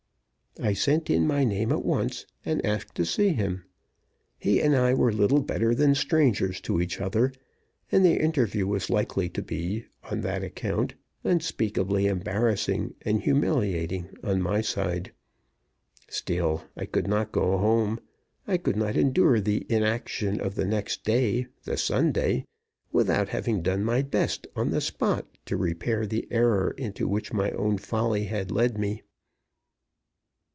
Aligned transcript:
I 0.59 0.73
sent 0.73 1.09
in 1.09 1.25
my 1.25 1.45
name 1.45 1.71
at 1.71 1.85
once, 1.85 2.25
and 2.43 2.63
asked 2.65 2.93
to 2.95 3.05
see 3.05 3.29
him. 3.29 3.63
He 4.37 4.61
and 4.61 4.75
I 4.75 4.93
were 4.93 5.13
little 5.13 5.41
better 5.41 5.73
than 5.73 5.95
strangers 5.95 6.59
to 6.61 6.81
each 6.81 6.99
other, 6.99 7.31
and 7.89 8.03
the 8.03 8.19
interview 8.21 8.67
was 8.67 8.89
likely 8.89 9.29
to 9.29 9.41
be, 9.41 9.85
on 10.03 10.19
that 10.21 10.43
account, 10.43 10.95
unspeakably 11.23 12.05
embarrassing 12.05 12.95
and 13.03 13.21
humiliating 13.21 14.09
on 14.23 14.41
my 14.41 14.59
side. 14.59 15.13
Still, 16.09 16.65
I 16.75 16.83
could 16.85 17.07
not 17.07 17.31
go 17.31 17.57
home. 17.57 18.01
I 18.45 18.57
could 18.57 18.75
not 18.75 18.97
endure 18.97 19.39
the 19.39 19.65
inaction 19.69 20.41
of 20.41 20.55
the 20.55 20.65
next 20.65 21.05
day, 21.05 21.47
the 21.63 21.77
Sunday, 21.77 22.45
without 22.91 23.29
having 23.29 23.61
done 23.61 23.85
my 23.85 24.01
best 24.01 24.47
on 24.57 24.71
the 24.71 24.81
spot 24.81 25.27
to 25.45 25.55
repair 25.55 26.05
the 26.05 26.27
error 26.29 26.71
into 26.77 27.07
which 27.07 27.31
my 27.31 27.51
own 27.51 27.77
folly 27.77 28.25
had 28.25 28.51
led 28.51 28.77
me. 28.77 29.01